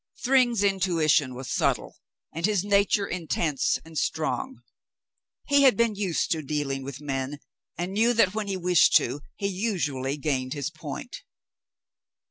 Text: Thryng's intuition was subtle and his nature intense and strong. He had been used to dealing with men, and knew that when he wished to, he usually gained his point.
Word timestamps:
Thryng's 0.25 0.63
intuition 0.63 1.35
was 1.35 1.47
subtle 1.53 1.97
and 2.33 2.47
his 2.47 2.63
nature 2.63 3.05
intense 3.05 3.77
and 3.85 3.95
strong. 3.95 4.63
He 5.47 5.61
had 5.61 5.77
been 5.77 5.93
used 5.93 6.31
to 6.31 6.41
dealing 6.41 6.81
with 6.81 7.01
men, 7.01 7.37
and 7.77 7.93
knew 7.93 8.11
that 8.13 8.33
when 8.33 8.47
he 8.47 8.57
wished 8.57 8.95
to, 8.95 9.21
he 9.35 9.45
usually 9.45 10.17
gained 10.17 10.53
his 10.55 10.71
point. 10.71 11.21